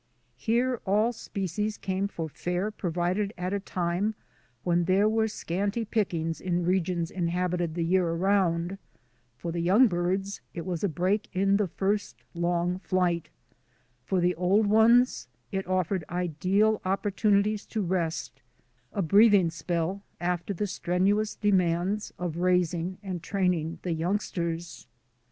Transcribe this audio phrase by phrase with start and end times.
[0.39, 4.15] Here all species came for fare provided at a time
[4.63, 8.79] when there were scanty pickings in regions inhabited the year round;
[9.37, 13.29] for the young birds it was a break in the first long flight;
[14.03, 18.41] for the old ones it offered ideal oppor tunities to rest—
[18.91, 24.87] a breathing spell after the strenu ous demands of raising and training the young sters.